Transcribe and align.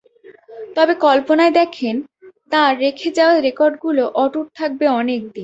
তবে 0.75 0.93
কল্পনায় 1.05 1.53
দেখেন, 1.59 1.95
তাঁর 2.51 2.71
রেখে 2.83 3.09
যাওয়া 3.17 3.35
রেকর্ডগুলো 3.39 4.03
অটুট 4.23 4.47
থাকবে 4.59 4.85
অনেক 4.99 5.21
দিন। 5.25 5.39